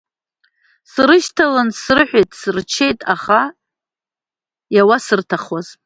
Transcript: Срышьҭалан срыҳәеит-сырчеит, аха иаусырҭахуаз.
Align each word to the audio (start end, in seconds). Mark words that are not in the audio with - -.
Срышьҭалан 0.91 1.69
срыҳәеит-сырчеит, 1.81 2.99
аха 3.13 3.39
иаусырҭахуаз. 4.75 5.67